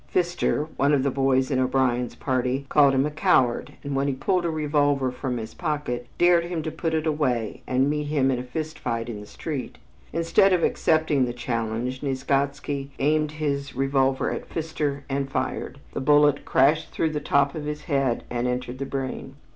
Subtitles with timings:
[0.07, 4.15] Pfister, one of the boys in O'Brien's party, called him a coward, and when he
[4.15, 8.31] pulled a revolver from his pocket, dared him to put it away and meet him
[8.31, 9.77] in a fist fight in the street.
[10.11, 15.77] Instead of accepting the challenge, Nieczgodzki aimed his revolver at Pfister and fired.
[15.93, 19.35] The bullet crashed through the top of his head and entered the brain.